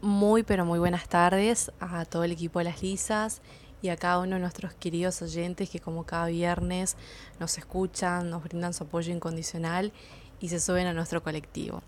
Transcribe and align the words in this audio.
Muy, 0.00 0.44
pero 0.44 0.64
muy 0.64 0.78
buenas 0.78 1.08
tardes 1.08 1.72
a 1.80 2.04
todo 2.04 2.22
el 2.22 2.30
equipo 2.30 2.60
de 2.60 2.66
las 2.66 2.82
Lisas 2.84 3.40
y 3.82 3.88
a 3.88 3.96
cada 3.96 4.20
uno 4.20 4.36
de 4.36 4.40
nuestros 4.40 4.72
queridos 4.74 5.20
oyentes 5.22 5.70
que 5.70 5.80
como 5.80 6.04
cada 6.04 6.26
viernes 6.26 6.96
nos 7.40 7.58
escuchan, 7.58 8.30
nos 8.30 8.44
brindan 8.44 8.74
su 8.74 8.84
apoyo 8.84 9.12
incondicional 9.12 9.90
y 10.38 10.50
se 10.50 10.60
suben 10.60 10.86
a 10.86 10.92
nuestro 10.92 11.24
colectivo. 11.24 11.82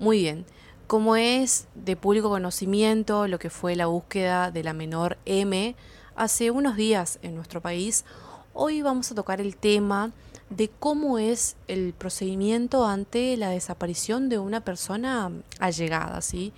Muy 0.00 0.18
bien, 0.18 0.46
como 0.88 1.14
es 1.14 1.68
de 1.76 1.94
público 1.94 2.28
conocimiento 2.28 3.28
lo 3.28 3.38
que 3.38 3.50
fue 3.50 3.76
la 3.76 3.86
búsqueda 3.86 4.50
de 4.50 4.64
la 4.64 4.72
menor 4.72 5.16
M 5.24 5.76
hace 6.16 6.50
unos 6.50 6.74
días 6.74 7.20
en 7.22 7.36
nuestro 7.36 7.60
país, 7.60 8.04
hoy 8.52 8.82
vamos 8.82 9.12
a 9.12 9.14
tocar 9.14 9.40
el 9.40 9.56
tema 9.56 10.10
de 10.50 10.70
cómo 10.80 11.20
es 11.20 11.54
el 11.68 11.92
procedimiento 11.92 12.84
ante 12.84 13.36
la 13.36 13.50
desaparición 13.50 14.28
de 14.28 14.40
una 14.40 14.60
persona 14.62 15.30
allegada, 15.60 16.20
¿sí? 16.20 16.52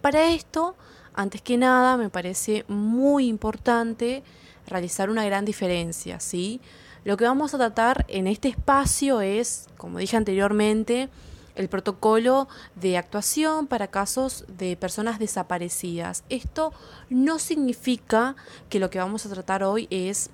Para 0.00 0.30
esto, 0.30 0.76
antes 1.14 1.42
que 1.42 1.56
nada, 1.56 1.96
me 1.96 2.10
parece 2.10 2.64
muy 2.68 3.26
importante 3.26 4.22
realizar 4.66 5.10
una 5.10 5.24
gran 5.24 5.44
diferencia, 5.44 6.20
¿sí? 6.20 6.60
Lo 7.04 7.16
que 7.16 7.24
vamos 7.24 7.54
a 7.54 7.58
tratar 7.58 8.04
en 8.08 8.26
este 8.26 8.48
espacio 8.48 9.20
es, 9.20 9.66
como 9.76 9.98
dije 9.98 10.16
anteriormente, 10.16 11.08
el 11.54 11.68
protocolo 11.68 12.48
de 12.76 12.96
actuación 12.96 13.66
para 13.66 13.88
casos 13.88 14.44
de 14.46 14.76
personas 14.76 15.18
desaparecidas. 15.18 16.22
Esto 16.28 16.72
no 17.10 17.40
significa 17.40 18.36
que 18.68 18.78
lo 18.78 18.90
que 18.90 19.00
vamos 19.00 19.26
a 19.26 19.30
tratar 19.30 19.64
hoy 19.64 19.88
es 19.90 20.30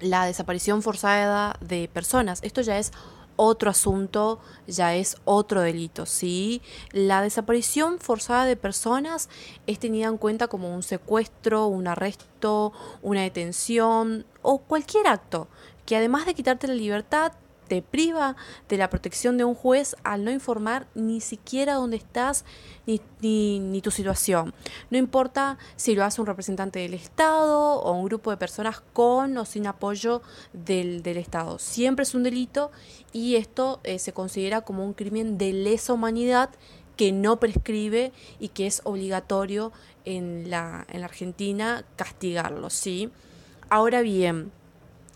la 0.00 0.24
desaparición 0.24 0.82
forzada 0.82 1.56
de 1.60 1.90
personas. 1.92 2.40
Esto 2.42 2.62
ya 2.62 2.78
es 2.78 2.92
otro 3.38 3.70
asunto, 3.70 4.40
ya 4.66 4.94
es 4.94 5.16
otro 5.24 5.62
delito, 5.62 6.04
¿sí? 6.04 6.60
La 6.92 7.22
desaparición 7.22 7.98
forzada 8.00 8.44
de 8.44 8.56
personas 8.56 9.30
es 9.66 9.78
tenida 9.78 10.08
en 10.08 10.18
cuenta 10.18 10.48
como 10.48 10.74
un 10.74 10.82
secuestro, 10.82 11.66
un 11.68 11.86
arresto, 11.86 12.72
una 13.00 13.22
detención 13.22 14.26
o 14.42 14.58
cualquier 14.58 15.06
acto 15.06 15.48
que 15.86 15.96
además 15.96 16.26
de 16.26 16.34
quitarte 16.34 16.68
la 16.68 16.74
libertad, 16.74 17.32
te 17.68 17.82
priva 17.82 18.34
de 18.68 18.78
la 18.78 18.90
protección 18.90 19.36
de 19.36 19.44
un 19.44 19.54
juez 19.54 19.94
al 20.02 20.24
no 20.24 20.30
informar 20.30 20.86
ni 20.94 21.20
siquiera 21.20 21.74
dónde 21.74 21.96
estás 21.96 22.44
ni, 22.86 23.00
ni, 23.20 23.80
tu 23.82 23.90
situación. 23.90 24.54
No 24.90 24.98
importa 24.98 25.58
si 25.76 25.94
lo 25.94 26.04
hace 26.04 26.20
un 26.20 26.26
representante 26.26 26.78
del 26.78 26.94
Estado 26.94 27.74
o 27.80 27.92
un 27.92 28.06
grupo 28.06 28.30
de 28.30 28.36
personas 28.36 28.82
con 28.92 29.36
o 29.36 29.44
sin 29.44 29.66
apoyo 29.66 30.22
del, 30.52 31.06
Estado. 31.18 31.58
Siempre 31.58 32.04
es 32.04 32.14
un 32.14 32.22
delito 32.22 32.70
y 33.12 33.36
esto 33.36 33.80
eh, 33.84 33.98
se 33.98 34.12
considera 34.12 34.62
como 34.62 34.84
un 34.84 34.92
crimen 34.92 35.36
de 35.36 35.52
lesa 35.52 35.92
humanidad 35.92 36.50
que 36.96 37.12
no 37.12 37.38
prescribe 37.38 38.12
y 38.40 38.48
que 38.48 38.66
es 38.66 38.80
obligatorio 38.84 39.72
en 40.04 40.50
la, 40.50 40.86
en 40.88 41.00
la 41.00 41.06
Argentina 41.06 41.84
castigarlo, 41.96 42.70
¿sí? 42.70 43.10
Ahora 43.70 44.00
bien, 44.00 44.50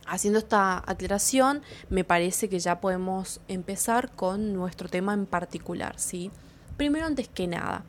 Haciendo 0.07 0.39
esta 0.39 0.79
aclaración, 0.79 1.63
me 1.89 2.05
parece 2.05 2.49
que 2.49 2.59
ya 2.59 2.81
podemos 2.81 3.41
empezar 3.49 4.11
con 4.13 4.53
nuestro 4.53 4.89
tema 4.89 5.15
en 5.15 5.27
particular, 5.27 5.99
¿sí? 5.99 6.31
Primero, 6.77 7.07
antes 7.07 7.29
que 7.29 7.47
nada, 7.47 7.85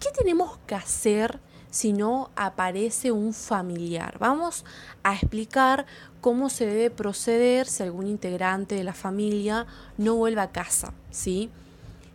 ¿qué 0.00 0.10
tenemos 0.10 0.58
que 0.66 0.74
hacer 0.74 1.40
si 1.70 1.92
no 1.92 2.30
aparece 2.36 3.12
un 3.12 3.34
familiar? 3.34 4.16
Vamos 4.18 4.64
a 5.02 5.14
explicar 5.14 5.86
cómo 6.20 6.48
se 6.48 6.66
debe 6.66 6.90
proceder 6.90 7.66
si 7.66 7.82
algún 7.82 8.06
integrante 8.06 8.74
de 8.74 8.84
la 8.84 8.94
familia 8.94 9.66
no 9.98 10.14
vuelve 10.14 10.40
a 10.40 10.52
casa, 10.52 10.94
¿sí? 11.10 11.50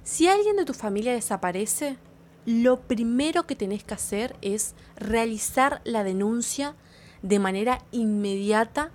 Si 0.04 0.28
alguien 0.28 0.56
de 0.56 0.66
tu 0.66 0.74
familia 0.74 1.14
desaparece, 1.14 1.98
lo 2.46 2.80
primero 2.80 3.46
que 3.46 3.56
tenés 3.56 3.84
que 3.84 3.94
hacer 3.94 4.36
es 4.42 4.74
realizar 4.96 5.82
la 5.84 6.04
denuncia 6.04 6.74
de 7.22 7.40
manera 7.40 7.82
inmediata 7.92 8.92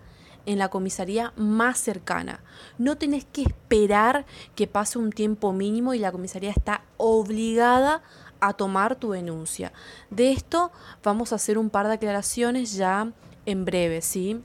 en 0.46 0.58
la 0.58 0.68
comisaría 0.68 1.32
más 1.36 1.78
cercana. 1.78 2.40
No 2.78 2.96
tenés 2.96 3.24
que 3.24 3.42
esperar 3.42 4.26
que 4.54 4.66
pase 4.66 4.98
un 4.98 5.10
tiempo 5.10 5.52
mínimo 5.52 5.94
y 5.94 5.98
la 5.98 6.12
comisaría 6.12 6.50
está 6.50 6.82
obligada 6.96 8.02
a 8.40 8.52
tomar 8.52 8.96
tu 8.96 9.12
denuncia. 9.12 9.72
De 10.10 10.32
esto 10.32 10.70
vamos 11.02 11.32
a 11.32 11.36
hacer 11.36 11.56
un 11.56 11.70
par 11.70 11.86
de 11.86 11.94
aclaraciones 11.94 12.74
ya 12.74 13.12
en 13.46 13.64
breve, 13.64 14.02
¿sí? 14.02 14.42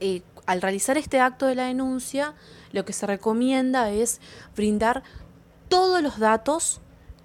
Eh, 0.00 0.22
al 0.46 0.62
realizar 0.62 0.96
este 0.96 1.20
acto 1.20 1.46
de 1.46 1.54
la 1.54 1.66
denuncia, 1.66 2.34
lo 2.72 2.84
que 2.84 2.92
se 2.92 3.06
recomienda 3.06 3.90
es 3.90 4.20
brindar 4.56 5.02
todos 5.68 6.02
los 6.02 6.18
datos 6.18 6.80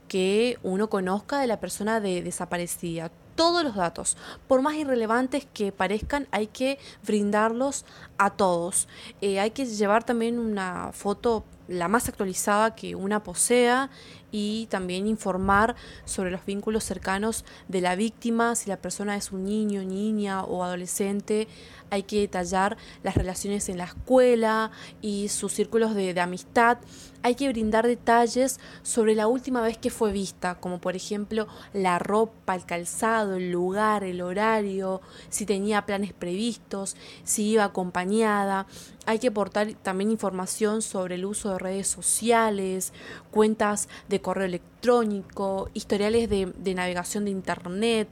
que 0.08 0.58
uno 0.64 0.90
conozca 0.90 1.40
de 1.40 1.48
la 1.48 1.60
persona 1.60 2.00
de 2.00 2.22
desaparecida, 2.22 3.12
todos 3.36 3.64
los 3.64 3.76
datos, 3.76 4.18
por 4.48 4.62
más 4.62 4.76
irrelevantes 4.76 5.48
que 5.54 5.72
parezcan, 5.72 6.28
hay 6.32 6.48
que 6.48 6.80
brindarlos 7.06 7.86
a 8.18 8.32
todos. 8.32 8.88
Eh, 9.22 9.40
hay 9.40 9.52
que 9.52 9.66
llevar 9.66 10.04
también 10.04 10.40
una 10.40 10.92
foto 10.94 11.44
la 11.68 11.88
más 11.88 12.10
actualizada 12.10 12.76
que 12.76 12.96
una 12.96 13.24
posea 13.24 13.90
y 14.32 14.66
también 14.68 15.08
informar 15.08 15.76
sobre 16.06 16.32
los 16.32 16.46
vínculos 16.46 16.84
cercanos 16.84 17.46
de 17.68 17.82
la 17.82 17.96
víctima, 17.96 18.56
si 18.56 18.70
la 18.70 18.78
persona 18.78 19.16
es 19.16 19.32
un 19.32 19.46
niño, 19.46 19.84
niña 19.84 20.44
o 20.44 20.64
adolescente, 20.64 21.48
hay 21.92 22.04
que 22.04 22.22
detallar 22.22 22.76
las 23.04 23.16
relaciones 23.16 23.70
en 23.70 23.78
la 23.78 23.84
escuela 23.84 24.72
y 25.02 25.30
sus 25.30 25.54
círculos 25.54 25.94
de, 25.94 26.16
de 26.16 26.22
amistad, 26.22 26.80
hay 27.22 27.36
que 27.36 27.48
brindar 27.48 27.86
detalles 27.88 28.60
sobre 28.82 29.14
la 29.16 29.28
última 29.28 29.62
vez 29.62 29.78
que 29.78 29.92
fue 29.92 30.12
vista, 30.12 30.56
como 30.56 30.82
por 30.82 30.96
ejemplo 30.96 31.48
la 31.72 32.00
ropa, 32.00 32.56
el 32.56 32.66
calzado, 32.66 33.36
el 33.36 33.52
lugar, 33.52 34.04
el 34.04 34.22
horario, 34.22 35.02
si 35.30 35.46
tenía 35.46 35.86
planes 35.86 36.12
previstos, 36.12 36.98
si 37.24 37.52
iba 37.52 37.64
acompañada, 37.64 38.66
hay 39.06 39.20
que 39.20 39.28
aportar 39.28 39.74
también 39.82 40.12
información 40.12 40.82
sobre 40.82 41.16
el 41.16 41.26
uso 41.26 41.52
de 41.52 41.60
redes 41.60 41.88
sociales, 41.88 42.94
cuentas 43.32 43.90
de 44.08 44.22
correo 44.22 44.46
electrónico, 44.46 45.70
historiales 45.74 46.30
de, 46.30 46.74
navegación 46.74 47.26
de 47.26 47.32
Internet, 47.32 48.08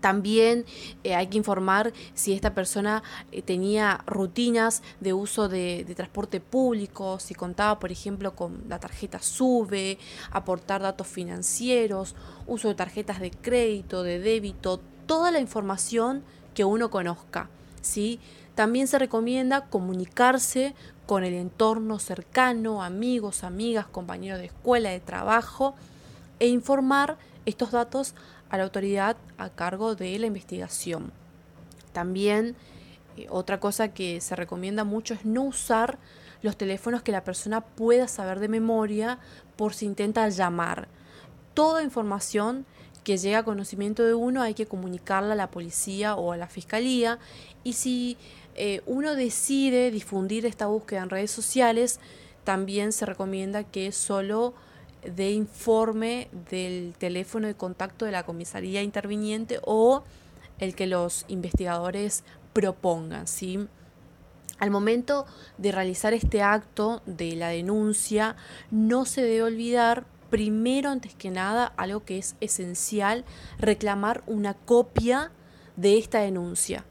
también 0.00 0.66
eh, 1.04 1.14
hay 1.14 1.28
que 1.28 1.38
informar 1.38 1.92
si 2.14 2.34
esta 2.34 2.54
persona 2.54 3.02
eh, 3.32 3.40
tenía 3.40 4.04
rutinas 4.06 4.82
de 5.00 5.14
uso 5.14 5.48
de, 5.48 5.90
transporte 5.96 6.40
público, 6.40 7.18
si 7.18 7.34
contaba, 7.34 7.78
por 7.78 7.90
ejemplo, 7.90 8.34
con 8.36 8.64
la 8.68 8.78
tarjeta 8.78 9.20
SUBE, 9.22 9.98
aportar 10.30 10.82
datos 10.82 11.06
financieros, 11.06 12.14
uso 12.46 12.68
de 12.68 12.74
tarjetas 12.74 13.20
de 13.20 13.30
crédito, 13.30 14.02
de 14.02 14.18
débito, 14.18 14.80
toda 15.06 15.30
la 15.30 15.40
información 15.40 16.22
que 16.54 16.64
uno 16.64 16.90
conozca. 16.90 17.48
¿sí? 17.80 18.20
También 18.56 18.88
se 18.88 18.98
recomienda 18.98 19.66
comunicarse 19.66 20.74
con 21.04 21.24
el 21.24 21.34
entorno 21.34 21.98
cercano, 21.98 22.82
amigos, 22.82 23.44
amigas, 23.44 23.86
compañeros 23.86 24.38
de 24.38 24.46
escuela, 24.46 24.88
de 24.88 24.98
trabajo, 24.98 25.74
e 26.40 26.48
informar 26.48 27.18
estos 27.44 27.70
datos 27.70 28.14
a 28.48 28.56
la 28.56 28.64
autoridad 28.64 29.18
a 29.36 29.50
cargo 29.50 29.94
de 29.94 30.18
la 30.18 30.26
investigación. 30.26 31.12
También 31.92 32.56
eh, 33.18 33.26
otra 33.28 33.60
cosa 33.60 33.88
que 33.88 34.22
se 34.22 34.34
recomienda 34.34 34.84
mucho 34.84 35.12
es 35.12 35.26
no 35.26 35.42
usar 35.42 35.98
los 36.40 36.56
teléfonos 36.56 37.02
que 37.02 37.12
la 37.12 37.24
persona 37.24 37.60
pueda 37.60 38.08
saber 38.08 38.40
de 38.40 38.48
memoria 38.48 39.18
por 39.56 39.74
si 39.74 39.84
intenta 39.84 40.26
llamar. 40.30 40.88
Toda 41.52 41.82
información 41.82 42.64
que 43.06 43.18
llega 43.18 43.38
a 43.38 43.44
conocimiento 43.44 44.02
de 44.02 44.14
uno 44.14 44.42
hay 44.42 44.54
que 44.54 44.66
comunicarla 44.66 45.34
a 45.34 45.36
la 45.36 45.48
policía 45.48 46.16
o 46.16 46.32
a 46.32 46.36
la 46.36 46.48
fiscalía 46.48 47.20
y 47.62 47.74
si 47.74 48.16
eh, 48.56 48.82
uno 48.84 49.14
decide 49.14 49.92
difundir 49.92 50.44
esta 50.44 50.66
búsqueda 50.66 51.04
en 51.04 51.10
redes 51.10 51.30
sociales, 51.30 52.00
también 52.42 52.90
se 52.90 53.06
recomienda 53.06 53.62
que 53.62 53.92
solo 53.92 54.54
dé 55.04 55.30
informe 55.30 56.28
del 56.50 56.94
teléfono 56.98 57.46
de 57.46 57.54
contacto 57.54 58.06
de 58.06 58.10
la 58.10 58.24
comisaría 58.24 58.82
interviniente 58.82 59.60
o 59.62 60.02
el 60.58 60.74
que 60.74 60.88
los 60.88 61.26
investigadores 61.28 62.24
propongan, 62.54 63.28
¿sí? 63.28 63.68
Al 64.58 64.72
momento 64.72 65.26
de 65.58 65.70
realizar 65.70 66.12
este 66.12 66.42
acto 66.42 67.02
de 67.06 67.36
la 67.36 67.50
denuncia, 67.50 68.34
no 68.72 69.04
se 69.04 69.22
debe 69.22 69.44
olvidar, 69.44 70.06
primero, 70.30 70.90
antes 70.90 71.14
que 71.14 71.30
nada, 71.30 71.66
algo 71.76 72.04
que 72.04 72.18
es 72.18 72.36
esencial, 72.40 73.24
reclamar 73.58 74.22
una 74.26 74.54
copia 74.54 75.32
de 75.76 75.98
esta 75.98 76.20
denuncia 76.20 76.84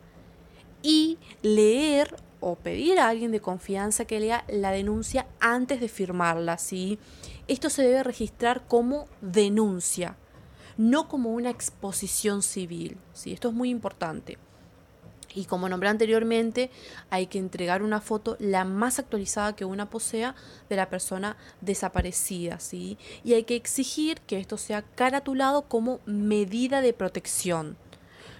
y 0.81 1.17
leer 1.41 2.15
o 2.39 2.55
pedir 2.55 2.99
a 2.99 3.09
alguien 3.09 3.31
de 3.31 3.39
confianza 3.39 4.05
que 4.05 4.19
lea 4.19 4.45
la 4.47 4.71
denuncia 4.71 5.25
antes 5.39 5.79
de 5.79 5.87
firmarla, 5.87 6.57
¿sí? 6.59 6.99
Esto 7.47 7.69
se 7.69 7.81
debe 7.81 8.03
registrar 8.03 8.67
como 8.67 9.07
denuncia, 9.21 10.15
no 10.77 11.07
como 11.07 11.31
una 11.31 11.49
exposición 11.49 12.43
civil, 12.43 12.97
¿sí? 13.13 13.33
Esto 13.33 13.49
es 13.49 13.55
muy 13.55 13.71
importante. 13.71 14.37
Y 15.35 15.45
como 15.45 15.67
nombré 15.69 15.89
anteriormente, 15.89 16.71
hay 17.09 17.27
que 17.27 17.37
entregar 17.37 17.83
una 17.83 17.99
foto 17.99 18.37
la 18.39 18.63
más 18.63 18.97
actualizada 18.97 19.55
que 19.55 19.65
una 19.65 19.89
posea 19.89 20.33
de 20.69 20.77
la 20.77 20.89
persona 20.89 21.35
desaparecida, 21.61 22.59
¿sí? 22.59 22.97
Y 23.23 23.33
hay 23.33 23.43
que 23.43 23.57
exigir 23.57 24.21
que 24.21 24.39
esto 24.39 24.57
sea 24.57 24.81
caratulado 24.81 25.63
como 25.63 25.99
medida 26.05 26.81
de 26.81 26.93
protección, 26.93 27.75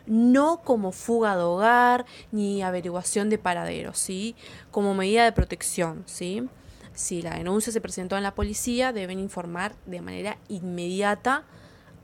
no 0.08 0.62
como 0.64 0.94
fuga 0.94 1.36
de 1.36 1.44
hogar 1.44 2.06
ni 2.32 2.64
averiguación 2.64 3.30
de 3.30 3.38
paraderos, 3.38 4.00
¿sí? 4.00 4.36
Como 4.72 4.94
medida 4.94 5.26
de 5.26 5.34
protección, 5.34 6.04
¿sí? 6.06 6.48
Si 6.94 7.22
la 7.22 7.36
denuncia 7.36 7.74
se 7.74 7.82
presentó 7.82 8.16
en 8.16 8.24
la 8.24 8.36
policía, 8.36 8.94
deben 8.94 9.20
informar 9.20 9.76
de 9.86 10.02
manera 10.02 10.38
inmediata 10.48 11.44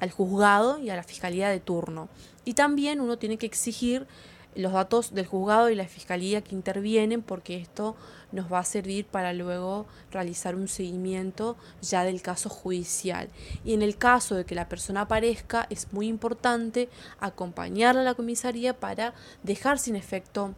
al 0.01 0.11
juzgado 0.11 0.79
y 0.79 0.89
a 0.89 0.95
la 0.97 1.03
fiscalía 1.03 1.47
de 1.47 1.61
turno. 1.61 2.09
Y 2.43 2.55
también 2.55 2.99
uno 2.99 3.17
tiene 3.17 3.37
que 3.37 3.45
exigir 3.45 4.07
los 4.55 4.73
datos 4.73 5.13
del 5.13 5.25
juzgado 5.25 5.69
y 5.69 5.75
la 5.75 5.87
fiscalía 5.87 6.41
que 6.41 6.55
intervienen 6.55 7.21
porque 7.21 7.57
esto 7.57 7.95
nos 8.31 8.51
va 8.51 8.59
a 8.59 8.65
servir 8.65 9.05
para 9.05 9.33
luego 9.33 9.85
realizar 10.11 10.55
un 10.55 10.67
seguimiento 10.67 11.55
ya 11.81 12.03
del 12.03 12.21
caso 12.21 12.49
judicial. 12.49 13.29
Y 13.63 13.73
en 13.73 13.81
el 13.81 13.97
caso 13.97 14.35
de 14.35 14.45
que 14.45 14.55
la 14.55 14.69
persona 14.69 15.01
aparezca 15.01 15.67
es 15.69 15.91
muy 15.93 16.07
importante 16.07 16.89
acompañarla 17.19 18.01
a 18.01 18.05
la 18.05 18.15
comisaría 18.15 18.79
para 18.79 19.13
dejar 19.43 19.79
sin 19.79 19.95
efecto 19.95 20.53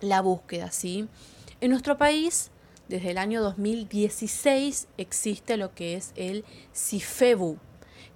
la 0.00 0.20
búsqueda, 0.20 0.70
¿sí? 0.70 1.08
En 1.60 1.70
nuestro 1.70 1.96
país 1.96 2.50
desde 2.88 3.12
el 3.12 3.18
año 3.18 3.40
2016 3.40 4.88
existe 4.98 5.56
lo 5.56 5.74
que 5.74 5.94
es 5.94 6.12
el 6.16 6.44
CIFEBU, 6.74 7.58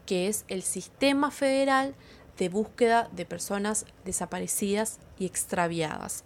que 0.05 0.29
es 0.29 0.45
el 0.49 0.63
Sistema 0.63 1.31
Federal 1.31 1.95
de 2.39 2.49
búsqueda 2.49 3.09
de 3.13 3.25
personas 3.25 3.87
desaparecidas 4.05 4.99
y 5.19 5.27
extraviadas. 5.27 6.25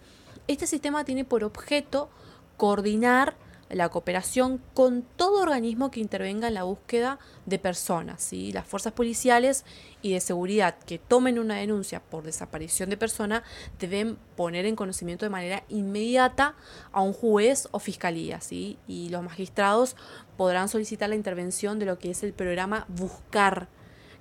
Este 0.49 0.67
sistema 0.67 1.05
tiene 1.05 1.25
por 1.25 1.45
objeto 1.45 2.11
coordinar 2.57 3.37
la 3.71 3.89
cooperación 3.89 4.61
con 4.75 5.03
todo 5.03 5.43
organismo 5.43 5.91
que 5.91 6.01
intervenga 6.01 6.49
en 6.49 6.55
la 6.55 6.65
búsqueda 6.65 7.19
de 7.47 7.59
personas. 7.59 8.33
y 8.33 8.53
Las 8.53 8.67
fuerzas 8.67 8.93
policiales 8.93 9.65
y 10.03 10.13
de 10.13 10.21
seguridad 10.21 10.77
que 10.79 10.99
tomen 10.99 11.39
una 11.39 11.57
denuncia 11.57 12.01
por 12.01 12.25
desaparición 12.25 12.91
de 12.91 12.97
persona 12.97 13.45
deben 13.79 14.19
poner 14.37 14.67
en 14.67 14.77
conocimiento 14.77 15.25
de 15.25 15.31
manera 15.31 15.63
inmediata 15.69 16.57
a 16.91 17.01
un 17.01 17.13
juez 17.13 17.69
o 17.71 17.79
fiscalía. 17.79 18.41
¿sí? 18.41 18.77
Y 18.89 19.09
los 19.11 19.23
magistrados 19.23 19.95
podrán 20.37 20.69
solicitar 20.69 21.09
la 21.09 21.15
intervención 21.15 21.79
de 21.79 21.87
lo 21.87 21.99
que 21.99 22.11
es 22.11 22.23
el 22.25 22.33
programa 22.33 22.87
Buscar 22.89 23.69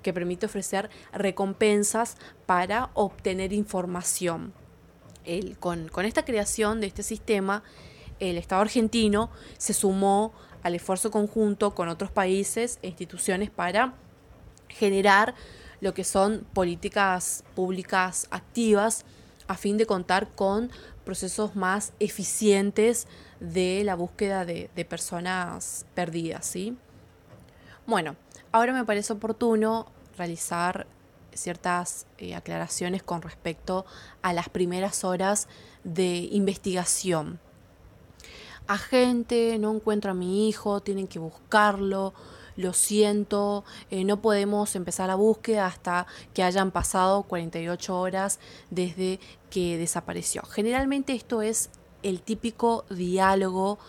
que 0.02 0.14
permite 0.14 0.46
ofrecer 0.46 0.90
recompensas 1.14 2.18
para 2.46 2.90
obtener 2.94 3.54
información. 3.54 4.54
con, 5.60 5.90
con 5.90 6.06
esta 6.06 6.26
creación 6.26 6.82
de 6.82 6.88
este 6.88 7.04
sistema, 7.04 7.64
el 8.20 8.38
Estado 8.38 8.62
argentino 8.62 9.30
se 9.58 9.74
sumó 9.74 10.34
al 10.64 10.76
esfuerzo 10.76 11.12
conjunto 11.12 11.74
con 11.74 11.88
otros 11.88 12.12
países 12.12 12.80
e 12.82 12.88
instituciones 12.88 13.50
para 13.50 13.94
generar 14.68 15.36
lo 15.82 15.94
que 15.94 16.04
son 16.04 16.46
políticas 16.54 17.44
públicas 17.56 18.28
activas 18.32 19.06
a 19.48 19.56
fin 19.56 19.78
de 19.78 19.86
contar 19.86 20.30
con 20.36 20.70
procesos 21.06 21.56
más 21.56 21.94
eficientes 22.00 23.08
de 23.40 23.84
la 23.84 23.96
búsqueda 23.96 24.46
de, 24.46 24.70
de 24.76 24.86
personas 24.86 25.86
perdidas. 25.96 26.46
¿sí? 26.46 26.78
Bueno, 27.88 28.16
Ahora 28.52 28.74
me 28.74 28.84
parece 28.84 29.14
oportuno 29.14 29.86
realizar 30.18 30.88
ciertas 31.34 32.08
eh, 32.18 32.34
aclaraciones 32.34 33.04
con 33.04 33.22
respecto 33.22 33.86
a 34.24 34.34
las 34.34 34.50
primeras 34.50 35.04
horas 35.04 35.48
de 35.84 36.28
investigación. 36.32 37.40
Agente, 38.68 39.58
no 39.60 39.74
encuentro 39.74 40.12
a 40.12 40.16
mi 40.16 40.50
hijo, 40.50 40.82
tienen 40.82 41.08
que 41.08 41.20
buscarlo, 41.20 42.14
lo 42.56 42.74
siento, 42.74 43.64
eh, 43.92 44.04
no 44.04 44.22
podemos 44.22 44.76
empezar 44.76 45.08
la 45.08 45.16
búsqueda 45.16 45.68
hasta 45.68 46.08
que 46.34 46.44
hayan 46.44 46.72
pasado 46.72 47.24
48 47.24 48.00
horas 48.00 48.40
desde 48.72 49.20
que 49.52 49.78
desapareció. 49.78 50.42
Generalmente 50.44 51.14
esto 51.14 51.42
es 51.44 51.70
el 52.04 52.22
típico 52.22 52.86
diálogo 52.90 53.80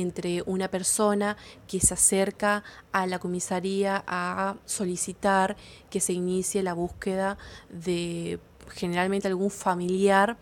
entre 0.00 0.42
una 0.46 0.68
persona 0.68 1.36
que 1.66 1.80
se 1.80 1.94
acerca 1.94 2.64
a 2.92 3.06
la 3.06 3.18
comisaría 3.18 4.04
a 4.06 4.56
solicitar 4.64 5.56
que 5.90 6.00
se 6.00 6.12
inicie 6.12 6.62
la 6.62 6.74
búsqueda 6.74 7.38
de 7.68 8.40
generalmente 8.74 9.28
algún 9.28 9.50
familiar 9.50 10.36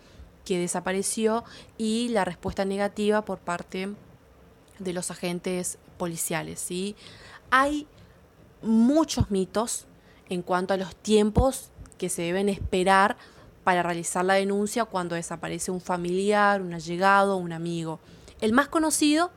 que 0.44 0.58
desapareció 0.58 1.44
y 1.76 2.08
la 2.10 2.24
respuesta 2.24 2.64
negativa 2.64 3.22
por 3.22 3.38
parte 3.38 3.88
de 4.78 4.92
los 4.92 5.10
agentes 5.10 5.78
policiales. 5.98 6.66
Hay 7.50 7.86
muchos 8.62 9.30
mitos 9.30 9.86
en 10.28 10.42
cuanto 10.42 10.74
a 10.74 10.76
los 10.76 10.94
tiempos 10.96 11.70
que 11.98 12.08
se 12.08 12.22
deben 12.22 12.48
esperar 12.48 13.16
para 13.64 13.82
realizar 13.82 14.24
la 14.24 14.34
denuncia 14.34 14.84
cuando 14.84 15.16
desaparece 15.16 15.70
un 15.70 15.80
familiar, 15.80 16.62
un 16.62 16.74
allegado, 16.74 17.36
un 17.36 17.52
amigo. 17.52 17.98
El 18.40 18.52
más 18.52 18.68
conocido 18.68 19.30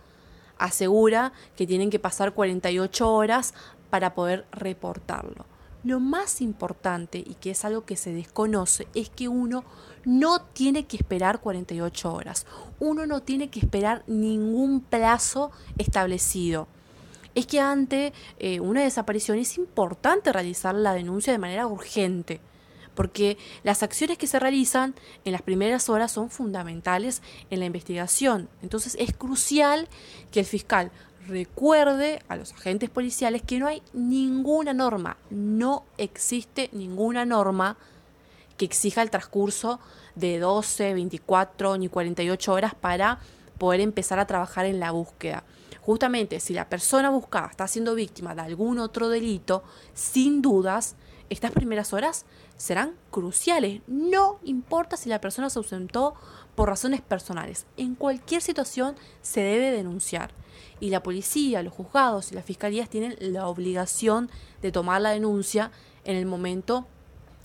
asegura 0.59 1.33
que 1.55 1.65
tienen 1.65 1.89
que 1.89 1.99
pasar 1.99 2.33
48 2.33 3.11
horas 3.11 3.53
para 3.89 4.13
poder 4.13 4.45
reportarlo. 4.51 5.45
Lo 5.83 5.99
más 5.99 6.41
importante 6.41 7.19
y 7.19 7.35
que 7.35 7.51
es 7.51 7.63
algo 7.63 7.85
que 7.85 7.95
se 7.95 8.13
desconoce 8.13 8.87
es 8.93 9.09
que 9.09 9.29
uno 9.29 9.63
no 10.05 10.41
tiene 10.41 10.85
que 10.85 10.97
esperar 10.97 11.39
48 11.39 12.13
horas. 12.13 12.45
Uno 12.79 13.05
no 13.05 13.21
tiene 13.21 13.49
que 13.49 13.59
esperar 13.59 14.03
ningún 14.05 14.81
plazo 14.81 15.51
establecido. 15.77 16.67
Es 17.33 17.45
que 17.45 17.61
ante 17.61 18.11
eh, 18.39 18.59
una 18.59 18.81
desaparición 18.81 19.37
es 19.37 19.57
importante 19.57 20.33
realizar 20.33 20.75
la 20.75 20.93
denuncia 20.93 21.31
de 21.31 21.39
manera 21.39 21.67
urgente 21.67 22.41
porque 22.99 23.37
las 23.63 23.81
acciones 23.81 24.17
que 24.17 24.27
se 24.27 24.39
realizan 24.39 24.93
en 25.23 25.31
las 25.31 25.41
primeras 25.41 25.87
horas 25.87 26.11
son 26.11 26.29
fundamentales 26.29 27.21
en 27.49 27.61
la 27.61 27.65
investigación. 27.65 28.49
Entonces 28.61 28.97
es 28.99 29.15
crucial 29.15 29.87
que 30.31 30.41
el 30.41 30.45
fiscal 30.45 30.91
recuerde 31.25 32.21
a 32.27 32.35
los 32.35 32.51
agentes 32.51 32.89
policiales 32.89 33.41
que 33.41 33.57
no 33.57 33.67
hay 33.67 33.81
ninguna 33.93 34.73
norma, 34.73 35.15
no 35.29 35.85
existe 35.97 36.69
ninguna 36.73 37.23
norma 37.23 37.77
que 38.57 38.65
exija 38.65 39.01
el 39.01 39.11
transcurso 39.11 39.79
de 40.15 40.37
12, 40.37 40.93
24 40.93 41.77
ni 41.77 41.87
48 41.87 42.51
horas 42.51 42.75
para 42.75 43.19
poder 43.57 43.79
empezar 43.79 44.19
a 44.19 44.27
trabajar 44.27 44.65
en 44.65 44.81
la 44.81 44.91
búsqueda. 44.91 45.45
Justamente 45.79 46.41
si 46.41 46.53
la 46.53 46.67
persona 46.67 47.09
buscada 47.11 47.47
está 47.47 47.65
siendo 47.65 47.95
víctima 47.95 48.35
de 48.35 48.41
algún 48.41 48.77
otro 48.77 49.07
delito, 49.07 49.63
sin 49.93 50.41
dudas, 50.41 50.97
estas 51.29 51.51
primeras 51.51 51.93
horas 51.93 52.25
serán 52.59 52.93
cruciales. 53.09 53.81
No 53.87 54.39
importa 54.43 54.97
si 54.97 55.07
la 55.07 55.21
persona 55.21 55.49
se 55.49 55.59
ausentó 55.59 56.13
por 56.55 56.67
razones 56.67 57.01
personales. 57.01 57.65
En 57.77 57.95
cualquier 57.95 58.41
situación 58.41 58.97
se 59.21 59.39
debe 59.39 59.71
denunciar. 59.71 60.31
Y 60.81 60.89
la 60.89 61.01
policía, 61.01 61.63
los 61.63 61.73
juzgados 61.73 62.31
y 62.31 62.35
las 62.35 62.43
fiscalías 62.43 62.89
tienen 62.89 63.15
la 63.19 63.47
obligación 63.47 64.29
de 64.61 64.73
tomar 64.73 64.99
la 65.01 65.11
denuncia 65.11 65.71
en 66.03 66.17
el 66.17 66.25
momento 66.25 66.85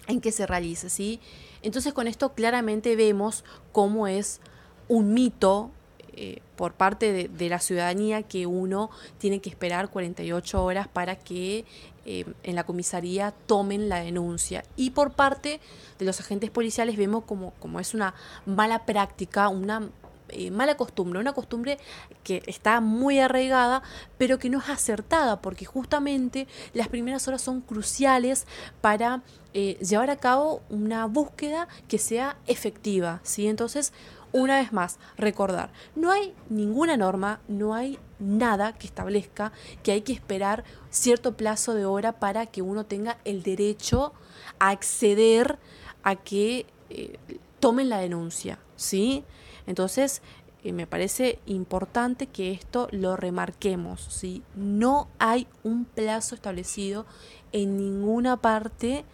en 0.08 0.20
que 0.20 0.32
se 0.32 0.46
realice. 0.46 0.90
¿sí? 0.90 1.20
Entonces 1.62 1.92
con 1.92 2.08
esto 2.08 2.34
claramente 2.34 2.96
vemos 2.96 3.44
cómo 3.70 4.08
es 4.08 4.40
un 4.88 5.14
mito 5.14 5.70
eh, 6.16 6.40
por 6.56 6.72
parte 6.72 7.28
de, 7.28 7.48
la 7.48 7.58
ciudadanía 7.58 8.22
que 8.22 8.46
uno 8.46 8.90
tiene 9.18 9.40
que 9.40 9.50
esperar 9.50 9.90
48 9.90 10.64
horas 10.64 10.88
para 10.88 11.16
que 11.16 11.64
eh, 12.06 12.24
en 12.42 12.54
la 12.54 12.64
comisaría 12.64 13.32
tomen 13.46 13.88
la 13.88 14.00
denuncia. 14.00 14.64
Y 14.76 14.90
por 14.90 15.12
parte 15.12 15.60
de 15.98 16.04
los 16.04 16.20
agentes 16.20 16.50
policiales 16.50 16.96
vemos 16.96 17.24
como, 17.24 17.52
como 17.54 17.80
es 17.80 17.94
una 17.94 18.14
mala 18.46 18.86
práctica, 18.86 19.48
una 19.48 19.88
eh, 20.28 20.50
mala 20.50 20.76
costumbre, 20.76 21.18
una 21.18 21.32
costumbre 21.32 21.78
que 22.22 22.42
está 22.46 22.80
muy 22.80 23.18
arraigada, 23.18 23.82
pero 24.16 24.38
que 24.38 24.48
no 24.48 24.60
es 24.60 24.68
acertada, 24.68 25.40
porque 25.40 25.64
justamente 25.64 26.46
las 26.72 26.88
primeras 26.88 27.26
horas 27.26 27.42
son 27.42 27.60
cruciales 27.60 28.46
para 28.80 29.22
llevar 29.52 30.10
a 30.10 30.16
cabo 30.16 30.62
una 30.68 31.06
búsqueda 31.06 31.68
que 31.86 31.98
sea 31.98 32.36
efectiva. 32.48 33.20
¿sí? 33.22 33.46
Entonces, 33.46 33.92
una 34.34 34.56
vez 34.56 34.72
más, 34.72 34.98
recordar, 35.16 35.70
no 35.94 36.10
hay 36.10 36.34
ninguna 36.48 36.96
norma, 36.96 37.40
no 37.46 37.72
hay 37.72 38.00
nada 38.18 38.72
que 38.72 38.88
establezca 38.88 39.52
que 39.84 39.92
hay 39.92 40.00
que 40.00 40.12
esperar 40.12 40.64
cierto 40.90 41.36
plazo 41.36 41.72
de 41.74 41.86
hora 41.86 42.18
para 42.18 42.46
que 42.46 42.60
uno 42.60 42.84
tenga 42.84 43.18
el 43.24 43.44
derecho 43.44 44.12
a 44.58 44.70
acceder 44.70 45.60
a 46.02 46.16
que 46.16 46.66
eh, 46.90 47.16
tomen 47.60 47.88
la 47.88 47.98
denuncia, 47.98 48.58
¿sí? 48.74 49.22
Entonces, 49.68 50.20
eh, 50.64 50.72
me 50.72 50.88
parece 50.88 51.38
importante 51.46 52.26
que 52.26 52.50
esto 52.50 52.88
lo 52.90 53.14
remarquemos, 53.14 54.02
¿sí? 54.02 54.42
No 54.56 55.06
hay 55.20 55.46
un 55.62 55.84
plazo 55.84 56.34
establecido 56.34 57.06
en 57.52 57.76
ninguna 57.76 58.36
parte 58.38 59.04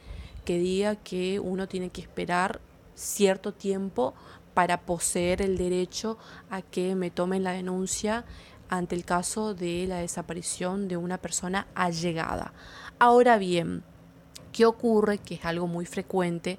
que 0.47 0.59
diga 0.59 0.97
que 0.97 1.41
uno 1.41 1.69
tiene 1.69 1.91
que 1.91 2.01
esperar 2.01 2.63
cierto 2.95 3.53
tiempo 3.53 4.15
para 4.55 4.81
poseer 4.81 5.43
el 5.43 5.57
derecho 5.57 6.19
a 6.51 6.63
que 6.63 6.95
me 6.95 7.11
tomen 7.11 7.45
la 7.45 7.53
denuncia 7.53 8.25
ante 8.69 8.95
el 8.95 9.05
caso 9.05 9.55
de 9.55 9.87
la 9.87 9.99
desaparición 9.99 10.89
de 10.89 10.97
una 10.97 11.19
persona 11.19 11.67
allegada. 11.75 12.53
Ahora 12.99 13.37
bien, 13.39 13.83
¿qué 14.53 14.65
ocurre? 14.67 15.19
Que 15.19 15.35
es 15.35 15.45
algo 15.45 15.67
muy 15.67 15.87
frecuente. 15.87 16.59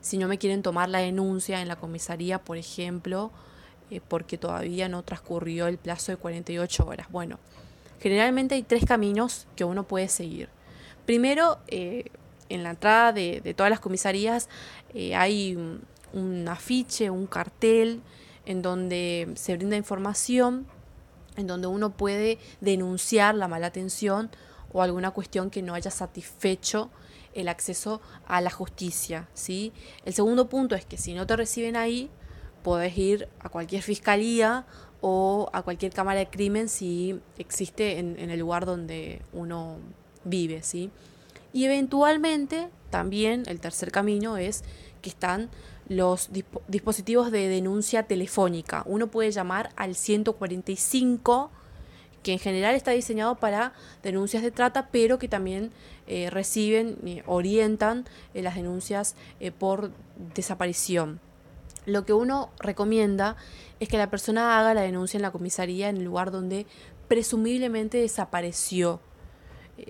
Si 0.00 0.18
no 0.18 0.28
me 0.28 0.38
quieren 0.38 0.62
tomar 0.62 0.88
la 0.88 0.98
denuncia 0.98 1.60
en 1.60 1.68
la 1.68 1.76
comisaría, 1.76 2.38
por 2.38 2.56
ejemplo, 2.56 3.30
eh, 3.90 4.00
porque 4.06 4.36
todavía 4.36 4.88
no 4.88 5.02
transcurrió 5.02 5.66
el 5.66 5.78
plazo 5.78 6.12
de 6.12 6.18
48 6.18 6.86
horas. 6.86 7.06
Bueno, 7.10 7.38
generalmente 8.00 8.54
hay 8.54 8.62
tres 8.62 8.84
caminos 8.84 9.46
que 9.56 9.64
uno 9.64 9.84
puede 9.84 10.08
seguir. 10.08 10.50
Primero, 11.06 11.58
eh, 11.68 12.10
en 12.50 12.62
la 12.62 12.70
entrada 12.70 13.12
de, 13.12 13.54
todas 13.56 13.70
las 13.70 13.80
comisarías 13.80 14.48
eh, 14.94 15.14
hay 15.14 15.56
un 16.12 16.48
afiche, 16.48 17.10
un 17.10 17.26
cartel 17.26 18.02
en 18.46 18.62
donde 18.62 19.30
se 19.34 19.56
brinda 19.56 19.76
información, 19.76 20.66
en 21.36 21.46
donde 21.46 21.66
uno 21.66 21.90
puede 21.90 22.38
denunciar 22.60 23.34
la 23.34 23.48
mala 23.48 23.68
atención 23.68 24.30
o 24.72 24.82
alguna 24.82 25.10
cuestión 25.10 25.50
que 25.50 25.62
no 25.62 25.74
haya 25.74 25.90
satisfecho 25.90 26.90
el 27.34 27.48
acceso 27.48 28.00
a 28.26 28.40
la 28.40 28.50
justicia. 28.50 29.28
¿sí? 29.34 29.72
El 30.04 30.14
segundo 30.14 30.48
punto 30.48 30.74
es 30.74 30.84
que 30.84 30.96
si 30.96 31.14
no 31.14 31.26
te 31.26 31.36
reciben 31.36 31.76
ahí, 31.76 32.10
podés 32.62 32.96
ir 32.98 33.28
a 33.40 33.48
cualquier 33.48 33.82
fiscalía 33.82 34.66
o 35.00 35.48
a 35.52 35.62
cualquier 35.62 35.92
cámara 35.92 36.18
de 36.18 36.28
crimen 36.28 36.68
si 36.68 37.20
existe 37.38 37.98
en, 37.98 38.18
en 38.18 38.30
el 38.30 38.40
lugar 38.40 38.66
donde 38.66 39.22
uno 39.32 39.76
vive. 40.24 40.62
¿sí? 40.62 40.90
Y 41.52 41.64
eventualmente 41.64 42.68
también 42.90 43.44
el 43.46 43.60
tercer 43.60 43.92
camino 43.92 44.36
es 44.36 44.64
que 45.02 45.10
están 45.10 45.50
los 45.88 46.30
dispositivos 46.68 47.30
de 47.30 47.48
denuncia 47.48 48.02
telefónica. 48.02 48.82
Uno 48.86 49.08
puede 49.08 49.30
llamar 49.30 49.70
al 49.76 49.94
145, 49.94 51.50
que 52.22 52.32
en 52.32 52.38
general 52.38 52.74
está 52.74 52.90
diseñado 52.90 53.36
para 53.36 53.72
denuncias 54.02 54.42
de 54.42 54.50
trata, 54.50 54.88
pero 54.90 55.18
que 55.18 55.28
también 55.28 55.70
eh, 56.06 56.30
reciben 56.30 57.22
orientan 57.26 58.04
eh, 58.34 58.42
las 58.42 58.54
denuncias 58.54 59.14
eh, 59.40 59.50
por 59.50 59.92
desaparición. 60.34 61.20
Lo 61.86 62.04
que 62.04 62.12
uno 62.12 62.50
recomienda 62.58 63.36
es 63.80 63.88
que 63.88 63.96
la 63.96 64.10
persona 64.10 64.58
haga 64.58 64.74
la 64.74 64.82
denuncia 64.82 65.16
en 65.16 65.22
la 65.22 65.30
comisaría 65.30 65.88
en 65.88 65.96
el 65.96 66.04
lugar 66.04 66.30
donde 66.30 66.66
presumiblemente 67.08 67.98
desapareció. 67.98 69.00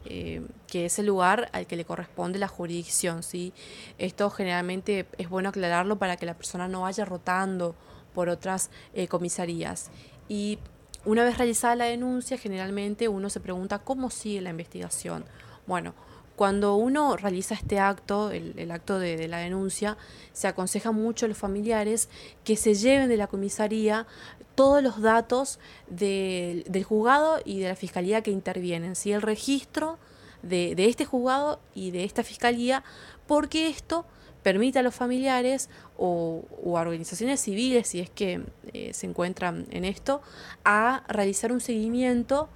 Eh, 0.05 0.47
que 0.67 0.85
es 0.85 0.99
el 0.99 1.07
lugar 1.07 1.49
al 1.53 1.67
que 1.67 1.77
le 1.77 1.85
corresponde 1.85 2.39
la 2.39 2.49
jurisdicción. 2.49 3.23
¿sí? 3.23 3.53
Esto 3.97 4.29
generalmente 4.31 5.07
es 5.17 5.29
bueno 5.29 5.49
aclararlo 5.49 5.97
para 5.99 6.17
que 6.17 6.27
la 6.27 6.35
persona 6.35 6.69
no 6.69 6.83
vaya 6.83 7.05
rotando 7.05 7.75
por 8.15 8.29
otras 8.29 8.71
eh, 8.93 9.09
comisarías. 9.09 9.91
Y 10.29 10.59
una 11.05 11.25
vez 11.25 11.39
realizada 11.39 11.75
la 11.75 11.87
denuncia, 11.87 12.37
generalmente 12.37 13.09
uno 13.09 13.31
se 13.31 13.41
pregunta 13.41 13.79
cómo 13.79 14.11
sigue 14.11 14.43
la 14.43 14.51
investigación. 14.51 15.25
Bueno, 15.67 15.95
cuando 16.39 16.77
uno 16.77 17.17
realiza 17.17 17.57
este 17.57 17.81
acto, 17.81 18.31
el, 18.31 18.71
acto 18.71 19.01
de, 19.01 19.27
la 19.27 19.39
denuncia, 19.39 19.97
se 20.33 20.47
aconseja 20.47 20.93
mucho 20.93 21.27
a 21.27 21.29
los 21.29 21.37
familiares 21.37 22.09
que 22.45 22.55
se 22.55 22.77
lleven 22.77 23.09
de 23.09 23.17
la 23.17 23.27
comisaría 23.27 24.07
todos 24.55 24.81
los 24.81 25.03
datos 25.03 25.59
del 25.89 26.85
juzgado 26.85 27.41
y 27.45 27.59
de 27.59 27.67
la 27.71 27.75
fiscalía 27.75 28.23
que 28.23 28.31
intervienen, 28.31 28.95
¿sí? 28.95 29.11
el 29.11 29.21
registro 29.21 29.99
de, 30.45 30.77
este 30.79 31.05
juzgado 31.05 31.59
y 31.75 31.91
de 31.91 32.05
esta 32.05 32.23
fiscalía, 32.23 32.85
porque 33.27 33.67
esto 33.67 34.07
permite 34.45 34.79
a 34.79 34.83
los 34.83 34.95
familiares 34.95 35.69
o, 35.97 36.45
a 36.67 36.81
organizaciones 36.83 37.41
civiles, 37.41 37.89
si 37.89 37.99
es 37.99 38.11
que 38.11 38.43
eh, 38.73 38.95
se 38.95 39.09
encuentran 39.09 39.67
en 39.73 39.85
esto, 39.85 40.23
a 40.65 41.03
realizar 41.09 41.51
un 41.51 41.61
seguimiento 41.61 42.49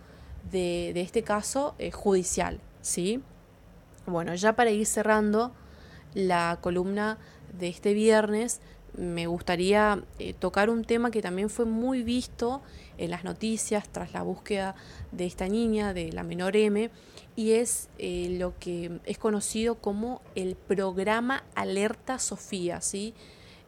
de, 0.53 0.93
este 1.01 1.25
caso 1.25 1.75
eh, 1.81 1.91
judicial. 1.91 2.61
¿sí? 2.81 3.21
Bueno, 4.07 4.35
ya 4.35 4.55
para 4.55 4.71
ir 4.71 4.87
cerrando 4.87 5.53
la 6.15 6.59
columna 6.61 7.19
de 7.59 7.69
este 7.69 7.95
viernes, 7.95 8.61
me 8.95 9.27
gustaría 9.27 10.03
eh, 10.19 10.35
tocar 10.35 10.69
un 10.69 10.85
tema 10.85 11.11
que 11.11 11.23
también 11.23 11.49
fue 11.49 11.65
muy 11.65 12.03
visto 12.03 12.63
en 12.99 13.11
las 13.11 13.25
noticias 13.25 13.89
tras 13.89 14.13
la 14.13 14.23
búsqueda 14.23 14.75
de 15.13 15.25
esta 15.25 15.49
niña, 15.49 15.95
de 15.95 16.13
la 16.13 16.25
menor 16.25 16.57
M, 16.57 16.91
y 17.37 17.53
es 17.53 17.89
eh, 17.99 18.37
lo 18.39 18.59
que 18.59 19.01
es 19.05 19.19
conocido 19.19 19.77
como 19.77 20.21
el 20.35 20.57
programa 20.57 21.45
Alerta 21.55 22.19
Sofía, 22.19 22.81
¿sí? 22.81 23.15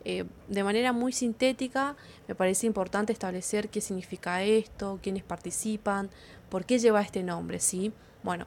Eh, 0.05 0.25
de 0.49 0.65
manera 0.65 0.93
muy 0.93 1.13
sintética, 1.13 1.97
me 2.29 2.35
parece 2.35 2.67
importante 2.67 3.13
establecer 3.13 3.71
qué 3.71 3.81
significa 3.81 4.43
esto, 4.43 4.99
quiénes 5.03 5.23
participan, 5.23 6.11
por 6.51 6.67
qué 6.67 6.79
lleva 6.79 7.01
este 7.01 7.23
nombre, 7.23 7.59
¿sí? 7.61 7.93
Bueno, 8.23 8.47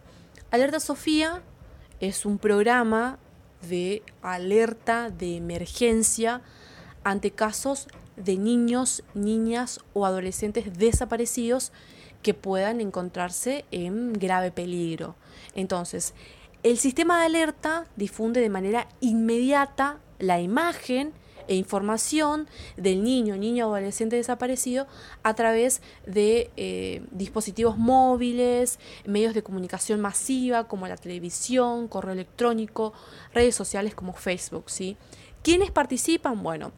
Alerta 0.51 0.79
Sofía 0.79 1.41
es 1.99 2.25
un 2.25 2.37
programa 2.37 3.19
de 3.67 4.03
alerta 4.21 5.09
de 5.09 5.37
emergencia 5.37 6.41
ante 7.03 7.31
casos 7.31 7.87
de 8.15 8.37
niños, 8.37 9.03
niñas 9.13 9.79
o 9.93 10.05
adolescentes 10.05 10.77
desaparecidos 10.77 11.71
que 12.21 12.33
puedan 12.33 12.81
encontrarse 12.81 13.65
en 13.71 14.13
grave 14.13 14.51
peligro. 14.51 15.15
Entonces, 15.55 16.13
el 16.63 16.77
sistema 16.77 17.19
de 17.19 17.27
alerta 17.27 17.85
difunde 17.95 18.41
de 18.41 18.49
manera 18.49 18.87
inmediata 18.99 19.99
la 20.19 20.41
imagen 20.41 21.13
e 21.47 21.55
información 21.55 22.47
del 22.75 23.03
niño, 23.03 23.37
niña 23.37 23.67
o 23.67 23.73
adolescente 23.73 24.15
desaparecido 24.15 24.87
a 25.23 25.33
través 25.33 25.81
de 26.05 26.51
eh, 26.57 27.03
dispositivos 27.11 27.77
móviles, 27.77 28.79
medios 29.05 29.33
de 29.33 29.43
comunicación 29.43 29.99
masiva 30.01 30.67
como 30.67 30.87
la 30.87 30.97
televisión, 30.97 31.87
correo 31.87 32.13
electrónico, 32.13 32.93
redes 33.33 33.55
sociales 33.55 33.95
como 33.95 34.13
Facebook. 34.13 34.69
¿sí? 34.69 34.97
¿Quiénes 35.43 35.71
participan? 35.71 36.43
Bueno, 36.43 36.71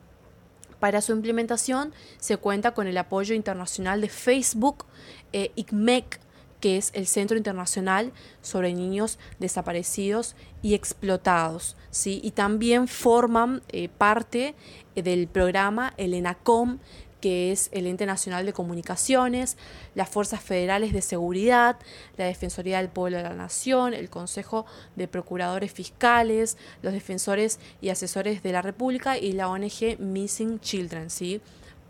para 0.79 1.01
su 1.01 1.11
implementación 1.11 1.93
se 2.19 2.37
cuenta 2.37 2.73
con 2.73 2.87
el 2.87 2.97
apoyo 2.97 3.35
internacional 3.35 4.01
de 4.01 4.09
Facebook, 4.09 4.85
eh, 5.33 5.51
ICMEC, 5.55 6.19
que 6.59 6.77
es 6.77 6.91
el 6.93 7.07
Centro 7.07 7.37
Internacional 7.37 8.11
sobre 8.41 8.73
Niños 8.73 9.17
Desaparecidos 9.39 10.35
y 10.61 10.73
Explotados. 10.73 11.75
¿sí? 11.89 12.19
Y 12.23 12.31
también 12.31 12.87
forman 12.87 13.61
eh, 13.69 13.89
parte 13.89 14.55
eh, 14.95 15.01
del 15.01 15.27
programa 15.27 15.93
el 15.97 16.13
ENACOM, 16.13 16.79
que 17.21 17.51
es 17.51 17.69
el 17.73 17.85
Ente 17.85 18.05
Nacional 18.05 18.45
de 18.45 18.53
Comunicaciones, 18.53 19.57
las 19.93 20.09
Fuerzas 20.09 20.41
Federales 20.41 20.93
de 20.93 21.01
Seguridad, 21.01 21.77
la 22.17 22.25
Defensoría 22.25 22.77
del 22.77 22.89
Pueblo 22.89 23.17
de 23.17 23.23
la 23.23 23.35
Nación, 23.35 23.93
el 23.93 24.09
Consejo 24.09 24.65
de 24.95 25.07
Procuradores 25.07 25.71
Fiscales, 25.71 26.57
los 26.81 26.93
defensores 26.93 27.59
y 27.81 27.89
asesores 27.89 28.41
de 28.41 28.51
la 28.53 28.61
República 28.61 29.17
y 29.17 29.33
la 29.33 29.49
ONG 29.49 29.99
Missing 29.99 30.59
Children. 30.61 31.09
¿sí? 31.09 31.41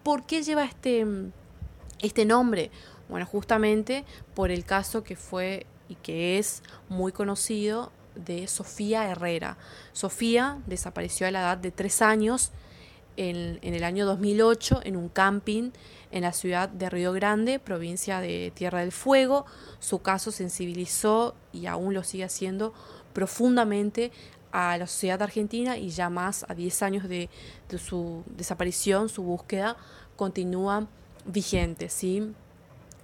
¿Por 0.02 0.26
qué 0.26 0.42
lleva 0.42 0.66
este, 0.66 1.06
este 2.00 2.26
nombre? 2.26 2.72
Bueno, 3.10 3.26
justamente 3.26 4.06
por 4.36 4.52
el 4.52 4.64
caso 4.64 5.04
que 5.04 5.16
fue 5.16 5.66
y 5.90 5.96
que 5.96 6.38
es 6.38 6.62
muy 6.88 7.12
conocido 7.12 7.92
de 8.16 8.48
Sofía 8.48 9.10
Herrera. 9.10 9.58
Sofía 9.92 10.60
desapareció 10.68 11.28
a 11.28 11.32
la 11.32 11.40
edad 11.42 11.58
de 11.58 11.72
tres 11.72 12.02
años 12.02 12.52
en, 13.18 13.60
en, 13.62 13.74
el 13.74 13.84
año 13.84 14.06
2008 14.06 14.82
en 14.84 14.96
un 14.96 15.10
camping 15.10 15.72
en 16.12 16.22
la 16.22 16.32
ciudad 16.32 16.70
de 16.70 16.90
Río 16.90 17.12
Grande, 17.12 17.60
provincia 17.60 18.22
de 18.22 18.52
Tierra 18.56 18.82
del 18.82 18.92
Fuego. 18.92 19.46
Su 19.80 20.00
caso 20.00 20.32
sensibilizó 20.32 21.36
y 21.52 21.66
aún 21.66 21.94
lo 21.94 22.04
sigue 22.04 22.24
haciendo 22.24 22.74
profundamente 23.14 24.12
a 24.52 24.78
la 24.78 24.88
sociedad 24.88 25.22
argentina 25.22 25.78
y 25.78 25.90
ya 25.90 26.10
más 26.10 26.46
a 26.48 26.54
10 26.54 26.84
años 26.84 27.10
de, 27.10 27.30
de 27.70 27.78
su 27.78 28.24
desaparición, 28.28 29.10
su 29.10 29.24
búsqueda 29.24 29.78
continúa 30.16 30.88
vigente. 31.26 31.90
¿sí? 31.90 32.34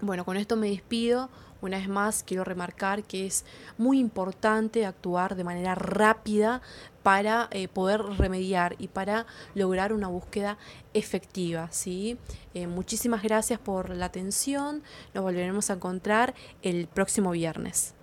Bueno, 0.05 0.23
con 0.23 0.37
esto 0.37 0.55
me 0.55 0.69
despido. 0.69 1.29
Una 1.61 1.77
vez 1.79 1.89
más, 1.89 2.21
quiero 2.21 2.43
remarcar 2.43 3.03
que 3.03 3.25
es 3.25 3.43
muy 3.79 3.97
importante 3.97 4.85
actuar 4.85 5.35
de 5.35 5.43
manera 5.43 5.73
rápida 5.73 6.61
para 7.01 7.47
eh, 7.49 7.67
poder 7.67 8.03
remediar 8.03 8.75
y 8.77 8.87
para 8.87 9.25
lograr 9.55 9.93
una 9.93 10.07
búsqueda 10.07 10.59
efectiva. 10.93 11.69
¿sí? 11.71 12.19
Eh, 12.53 12.67
muchísimas 12.67 13.23
gracias 13.23 13.59
por 13.59 13.89
la 13.89 14.05
atención. 14.05 14.83
Nos 15.15 15.23
volveremos 15.23 15.71
a 15.71 15.73
encontrar 15.73 16.35
el 16.61 16.85
próximo 16.87 17.31
viernes. 17.31 17.95